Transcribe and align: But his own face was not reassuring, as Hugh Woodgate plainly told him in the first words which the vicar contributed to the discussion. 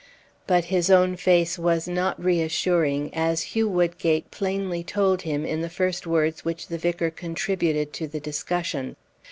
But 0.47 0.65
his 0.73 0.89
own 0.89 1.15
face 1.15 1.59
was 1.59 1.87
not 1.87 2.19
reassuring, 2.19 3.13
as 3.13 3.43
Hugh 3.53 3.69
Woodgate 3.69 4.31
plainly 4.31 4.83
told 4.83 5.21
him 5.21 5.45
in 5.45 5.61
the 5.61 5.69
first 5.69 6.07
words 6.07 6.43
which 6.43 6.69
the 6.69 6.79
vicar 6.79 7.11
contributed 7.11 7.93
to 7.93 8.07
the 8.07 8.19
discussion. 8.19 8.95